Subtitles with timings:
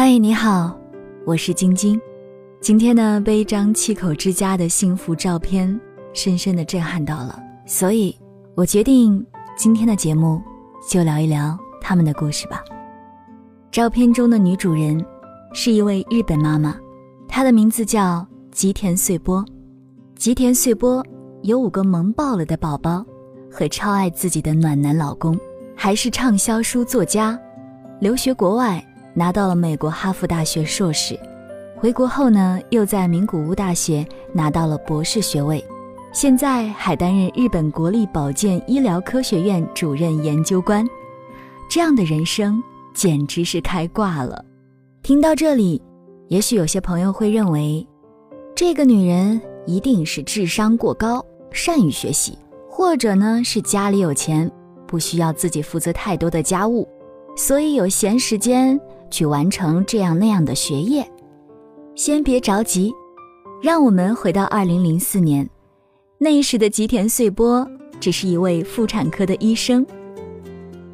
[0.00, 0.78] 嗨，你好，
[1.26, 2.00] 我是晶晶。
[2.60, 5.68] 今天呢，被一张七口之家的幸福照片
[6.12, 7.36] 深深的震撼到了，
[7.66, 8.16] 所以
[8.54, 9.26] 我决定
[9.56, 10.40] 今天的节目
[10.88, 12.62] 就聊一聊他们的故事吧。
[13.72, 15.04] 照片中的女主人
[15.52, 16.76] 是一位日本妈妈，
[17.26, 19.44] 她的名字叫吉田穗波。
[20.14, 21.04] 吉田穗波
[21.42, 23.04] 有五个萌爆了的宝宝，
[23.50, 25.36] 和超爱自己的暖男老公，
[25.74, 27.36] 还是畅销书作家，
[27.98, 28.80] 留学国外
[29.18, 31.18] 拿到了美国哈佛大学硕士，
[31.74, 35.64] 回国后呢又在名古屋大学拿到了博士学位，
[36.12, 40.86] 现在还担任日本国立保健医疗科学院主任研究官，
[41.68, 42.62] 这样的人生
[42.94, 44.44] 简直是开挂了。
[45.02, 45.82] 听到这里，
[46.28, 47.84] 也许有些朋友会认为，
[48.54, 49.40] 这个女人。
[49.66, 52.38] 一定是智商过高，善于学习，
[52.70, 54.50] 或者呢是家里有钱，
[54.86, 56.88] 不需要自己负责太多的家务，
[57.36, 61.08] 所以有闲时间去完成这样那样的学业。
[61.94, 62.92] 先别着急，
[63.62, 65.48] 让我们回到二零零四年，
[66.18, 69.84] 那时的吉田穗波只是一位妇产科的医生，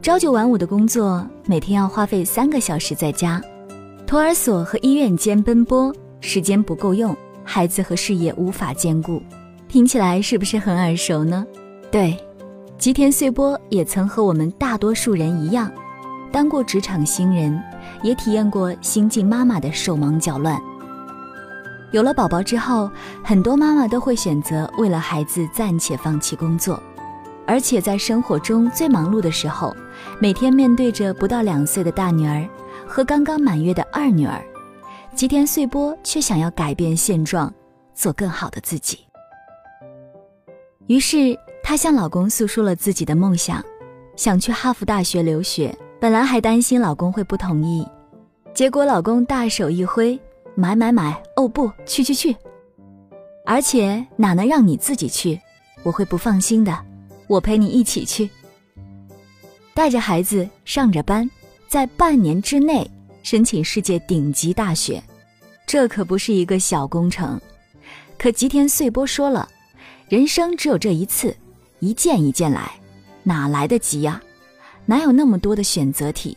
[0.00, 3.42] 朝九晚五的工作，每天要花费三个小时在家，
[4.06, 7.16] 托儿所和医院间奔波，时间不够用。
[7.44, 9.20] 孩子和事业无法兼顾，
[9.66, 11.44] 听起来是不是很耳熟呢？
[11.90, 12.16] 对，
[12.78, 15.68] 吉田穗波也曾和我们大多数人一样，
[16.32, 17.62] 当过职场新人，
[18.02, 20.58] 也体验过新晋妈妈的手忙脚乱。
[21.90, 22.90] 有了宝宝之后，
[23.22, 26.82] 很多妈妈都会选择为了孩子暂且放弃工作，
[27.46, 29.76] 而且在生活中最忙碌的时候，
[30.18, 32.48] 每天面对着不到两岁的大女儿
[32.86, 34.42] 和刚刚满月的二女儿。
[35.14, 37.52] 吉田穗波却想要改变现状，
[37.94, 39.00] 做更好的自己。
[40.86, 43.62] 于是，她向老公诉说了自己的梦想，
[44.16, 45.76] 想去哈佛大学留学。
[46.02, 47.86] 本来还担心老公会不同意，
[48.52, 50.18] 结果老公大手一挥
[50.56, 51.22] ：“买买买！
[51.36, 52.36] 哦不，去去去！
[53.46, 55.40] 而且哪能让你自己去？
[55.84, 56.76] 我会不放心的。
[57.28, 58.28] 我陪你一起去，
[59.74, 61.30] 带着孩子上着班，
[61.68, 62.84] 在半年之内。”
[63.22, 65.00] 申请世界顶级大学，
[65.68, 67.40] 这可不是一个小工程。
[68.18, 69.48] 可吉田穗波说了，
[70.08, 71.32] 人生只有这一次，
[71.78, 72.72] 一件一件来，
[73.22, 74.20] 哪来得及呀？
[74.86, 76.36] 哪有那么多的选择题？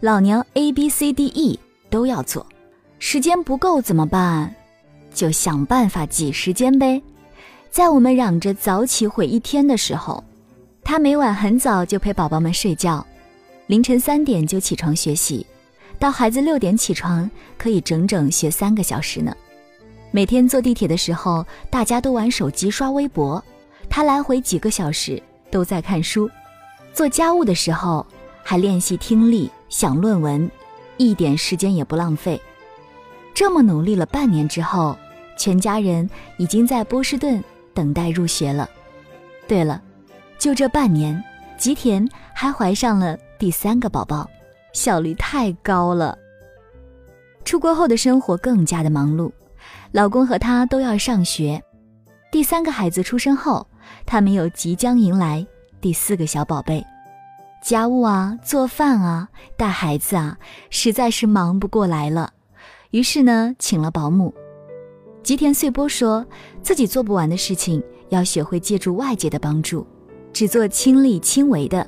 [0.00, 2.46] 老娘 A B C D E 都要做，
[2.98, 4.54] 时间不够怎么办？
[5.14, 7.00] 就想办法挤时间呗。
[7.70, 10.22] 在我们嚷着早起毁一天的时候，
[10.82, 13.04] 他每晚很早就陪宝宝们睡觉，
[13.68, 15.46] 凌晨三点就起床学习。
[15.98, 19.34] 到孩子六点起床，可以整整学三个小时呢。
[20.10, 23.42] 每天坐地铁的时候，大家都玩手机刷微博，
[23.88, 26.28] 他来回几个小时都在看书。
[26.94, 28.06] 做家务的时候
[28.44, 30.48] 还练习听力、想论文，
[30.96, 32.40] 一点时间也不浪费。
[33.34, 34.96] 这么努力了半年之后，
[35.36, 37.42] 全家人已经在波士顿
[37.74, 38.70] 等待入学了。
[39.48, 39.82] 对了，
[40.38, 41.22] 就这半年，
[41.58, 44.30] 吉田还怀上了第三个宝宝。
[44.72, 46.18] 效率太高了。
[47.44, 49.30] 出国后的生活更加的忙碌，
[49.92, 51.62] 老公和他都要上学。
[52.32, 53.64] 第三个孩子出生后，
[54.04, 55.46] 他们又即将迎来
[55.84, 56.82] 第四个小宝贝，
[57.62, 60.38] 家务啊、做饭啊、带孩子啊，
[60.70, 62.32] 实在是忙不过来了。
[62.92, 64.32] 于是呢，请了保姆。
[65.22, 66.24] 吉田穗波说
[66.62, 69.86] 自己做不完的事情，要学会借助外界的帮助，
[70.32, 71.86] 只做亲力亲为的，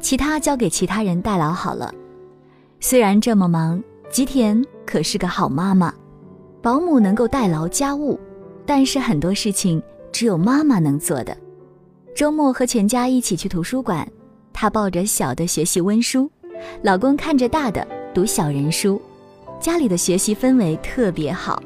[0.00, 1.94] 其他交给其他人代劳好了。
[2.80, 3.80] 虽然这么忙，
[4.10, 5.94] 吉田可是个好妈妈。
[6.60, 8.18] 保姆能够代劳家务，
[8.66, 9.80] 但是很多事情
[10.10, 11.36] 只有妈妈能做的。
[12.14, 14.06] 周末和全家一起去图书馆，
[14.52, 16.30] 她抱着小的学习温书，
[16.82, 19.00] 老公看着大的读小人书，
[19.58, 21.62] 家里的学习氛围特别好。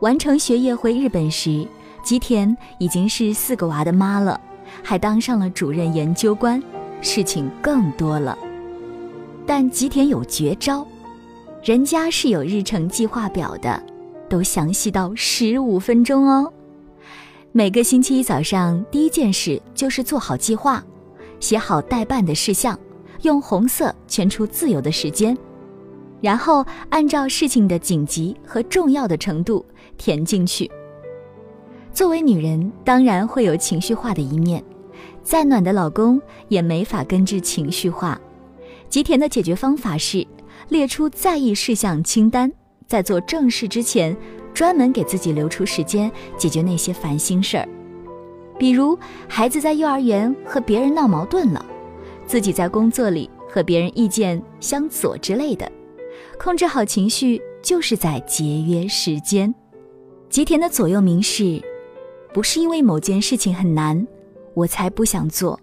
[0.00, 1.66] 完成学业回日本时，
[2.02, 4.40] 吉田已经是四个娃的妈了，
[4.82, 6.62] 还当上了主任研究官，
[7.00, 8.38] 事情更多了。
[9.46, 10.86] 但吉田有绝招，
[11.62, 13.82] 人家是有日程计划表的，
[14.28, 16.52] 都详细到十五分钟哦。
[17.56, 20.84] 每个星期一早上，第一件事就是做好计划，
[21.40, 22.78] 写好待办的事项，
[23.22, 25.34] 用红色圈出自由的时间，
[26.20, 29.64] 然后按照事情的紧急和重要的程度
[29.96, 30.70] 填进去。
[31.94, 34.62] 作为女人，当然会有情绪化的一面，
[35.22, 38.20] 再暖的老公也没法根治情绪化。
[38.90, 40.26] 吉田的解决方法是
[40.68, 42.52] 列出在意事项清单，
[42.86, 44.14] 在做正事之前，
[44.56, 47.68] 专门给自己留出时间解决那些烦心事儿。
[48.58, 48.98] 比如
[49.28, 51.62] 孩子在幼儿园和别人闹矛盾了，
[52.26, 55.70] 自己在工作里和别人意见相左之类的，
[56.38, 59.54] 控制好情绪就是在节约时间。
[60.30, 61.62] 吉田的左右铭是：
[62.32, 64.06] 不是因为某件事情很难，
[64.54, 65.60] 我才不想做，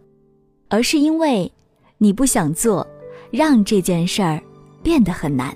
[0.69, 1.51] 而是因为
[1.97, 2.85] 你不想做，
[3.31, 4.39] 让这件事儿
[4.83, 5.51] 变得很难。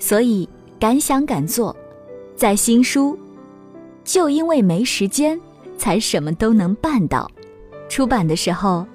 [0.00, 0.48] 所以
[0.80, 1.76] 敢想敢做，
[2.38, 3.18] 在新书，
[4.04, 5.40] 就因为没时间，
[5.76, 7.28] 才什么都能办到。
[7.88, 8.86] 出版的时候，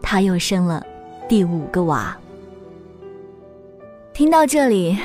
[0.00, 0.82] 他又生了
[1.28, 2.16] 第五个娃。
[4.14, 4.96] 听到这里，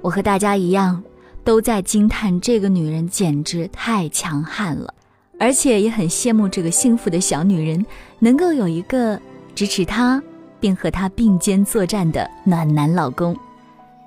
[0.00, 1.04] 我和大家一样，
[1.44, 4.94] 都在惊叹这个女人简直太强悍了，
[5.38, 7.84] 而且也很羡慕这个幸福的小女人
[8.18, 9.20] 能够有一个
[9.54, 10.22] 支持她
[10.58, 13.36] 并和她并肩作战的暖男老公。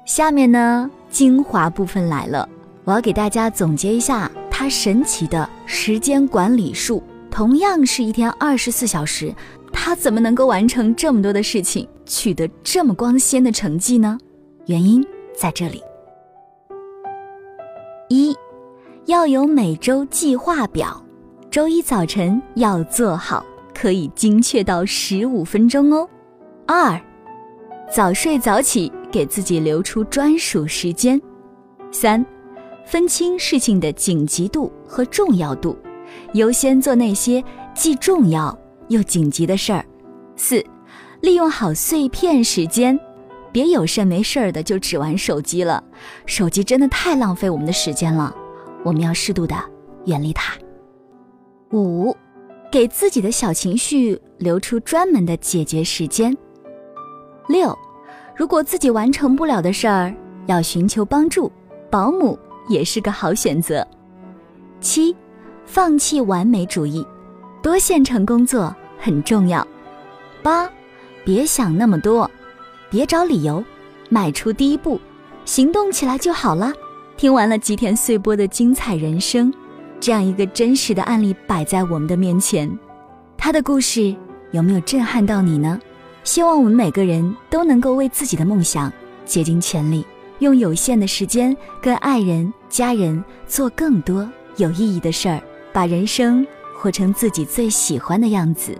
[0.03, 2.49] 下面呢，精华部分来了，
[2.89, 7.03] 我要给大家总结一下他神奇的时间管理术。
[7.29, 9.31] 同样是一天二十四小时，
[9.71, 14.17] 他怎么能够完成这么多的事情，取得这么光鲜的成绩呢？
[14.65, 15.05] 原因
[15.37, 15.83] 在这里：
[18.09, 18.35] 一，
[19.05, 20.99] 要有每周计划表，
[21.51, 26.09] 周一早晨要做好，可以精确到十五分钟哦；
[26.65, 26.99] 二，
[27.87, 31.19] 早睡早起，给自己留出专属时间；
[31.91, 32.25] 三，
[32.89, 35.77] 分清事情的紧急度和重要度，
[36.33, 37.43] 优先做那些
[37.75, 38.57] 既重要
[38.87, 39.79] 又紧急的事儿；
[40.35, 40.65] 四，
[41.21, 42.99] 利用好碎片时间。
[43.51, 45.83] 别有事儿没事儿的就只玩手机了，
[46.25, 48.35] 手机真的太浪费我们的时间了，
[48.83, 49.55] 我们要适度的
[50.05, 50.55] 远离它。
[51.71, 52.15] 五，
[52.71, 56.35] 给自己的小情绪留出专门的解决时间。
[57.47, 57.77] 六，
[58.35, 60.11] 如果自己完成不了的事儿，
[60.47, 61.51] 要寻求帮助，
[61.91, 62.37] 保姆
[62.69, 63.85] 也是个好选择。
[64.79, 65.13] 七，
[65.65, 67.05] 放弃完美主义，
[67.61, 69.67] 多线程工作很重要。
[70.41, 70.69] 八，
[71.25, 72.29] 别想那么多。
[72.89, 73.63] 别找理由，
[74.09, 74.99] 迈出第一步，
[75.45, 76.71] 行动起来就好了。
[77.17, 79.53] 听完了吉田穗波的精彩人生，
[79.99, 82.79] 这样一个真实的案例摆在我们的面前，
[83.37, 84.15] 他的故事
[84.51, 85.79] 有没有震撼到你呢？
[86.23, 88.91] 希望我们每个人都能够为自己的梦想
[89.25, 90.05] 竭尽全力，
[90.39, 95.41] 用有限的时间跟爱人、家人做更多有意义的事儿，
[95.71, 96.45] 把人生
[96.75, 98.77] 活成自己最喜欢的样子。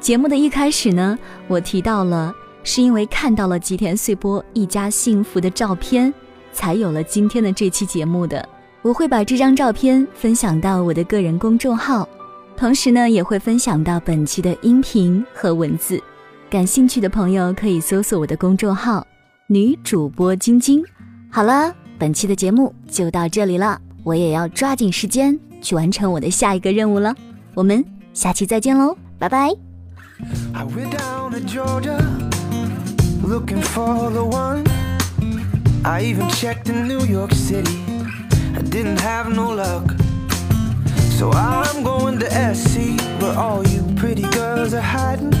[0.00, 2.34] 节目的一开始呢，我提到了。
[2.68, 6.12] 是因为看到了吉田穗波一家幸福的照片，
[6.52, 8.44] 才有了今天的这期节目的。
[8.82, 12.08] 我会把这张照片分享到我的个人公众号，
[12.56, 16.02] 同时呢，也会分享到本期的音频和文字。
[16.50, 19.06] 感兴趣的朋友可以搜索我的公众号
[19.48, 20.84] “女主播晶晶”。
[21.30, 27.14] 好了，本期的节目就到这里了，我也要抓紧时间去完成我的下一个任务了。
[27.54, 29.50] 我们下期再见喽，拜拜。
[30.52, 31.98] I went down to Georgia
[33.22, 34.64] looking for the one.
[35.84, 37.78] I even checked in New York City,
[38.56, 39.94] I didn't have no luck.
[41.18, 45.32] So I'm going to SC, where all you pretty girls are hiding.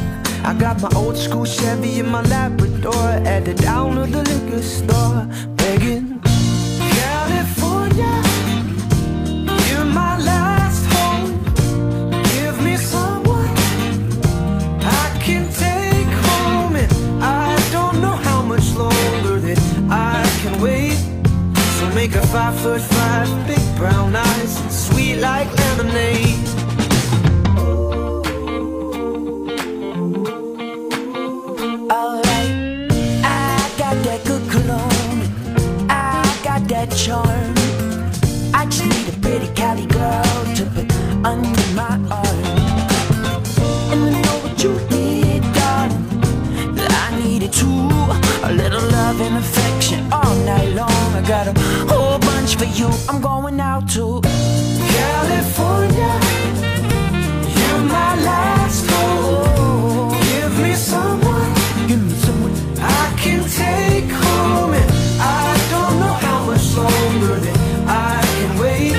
[0.44, 4.62] I got my old school Chevy in my Labrador at the down of the liquor
[4.62, 6.20] store, begging.
[6.78, 8.22] California,
[9.68, 11.30] you're my last home.
[12.34, 13.50] Give me someone
[14.82, 16.92] I can take home, and
[17.22, 20.98] I don't know how much longer that I can wait.
[21.78, 24.52] So make a five foot five, big brown eyes,
[24.86, 26.35] sweet like lemonade.
[47.46, 47.88] Needed too,
[48.42, 50.90] a little love and affection all night long.
[50.90, 51.52] I got a
[51.88, 52.90] whole bunch for you.
[53.08, 56.12] I'm going out to California.
[57.56, 60.12] You're my last hope.
[60.22, 61.54] Give me someone,
[61.86, 64.74] give me someone I can take home.
[64.74, 68.96] And I don't know how much longer that I can wait.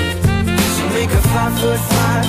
[0.76, 2.24] So make a five foot five,